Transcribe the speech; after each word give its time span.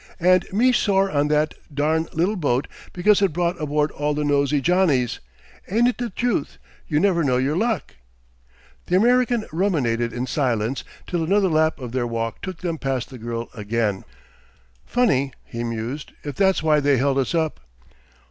"And 0.19 0.51
me 0.51 0.71
sore 0.71 1.11
on 1.11 1.27
that 1.27 1.53
darn' 1.71 2.07
li'l 2.11 2.35
boat 2.35 2.67
because 2.91 3.21
it 3.21 3.31
brought 3.33 3.61
aboard 3.61 3.91
all 3.91 4.15
the 4.15 4.23
nosey 4.23 4.59
Johnnies! 4.59 5.19
Ain't 5.69 5.87
it 5.89 5.99
the 5.99 6.09
truth, 6.09 6.57
you 6.87 6.99
never 6.99 7.23
know 7.23 7.37
your 7.37 7.55
luck?" 7.55 7.97
The 8.87 8.95
American 8.95 9.45
ruminated 9.51 10.11
in 10.11 10.25
silence 10.25 10.83
till 11.05 11.23
another 11.23 11.49
lap 11.49 11.79
of 11.79 11.91
their 11.91 12.07
walk 12.07 12.41
took 12.41 12.61
them 12.61 12.79
past 12.79 13.11
the 13.11 13.19
girl 13.19 13.49
again. 13.53 14.03
"Funny," 14.87 15.33
he 15.45 15.63
mused, 15.63 16.13
"if 16.23 16.33
that's 16.33 16.63
why 16.63 16.79
they 16.79 16.97
held 16.97 17.19
us 17.19 17.35
up...." 17.35 17.59